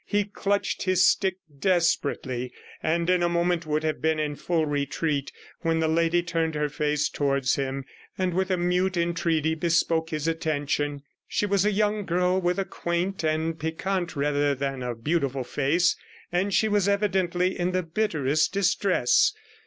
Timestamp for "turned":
6.23-6.55